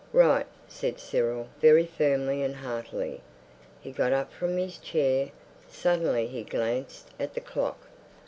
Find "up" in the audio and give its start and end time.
4.13-4.33